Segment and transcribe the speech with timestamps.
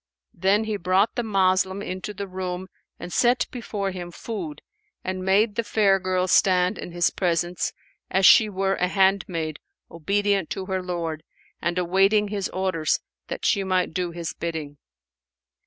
[0.33, 2.69] Then he brought the Moslem into the room
[2.99, 4.63] and set before him food
[5.03, 7.71] and made the fair girl stand in his presence,
[8.09, 9.59] as she were a handmaid
[9.91, 11.21] obedient to her lord
[11.61, 14.79] and awaiting his orders that she might do his bidding.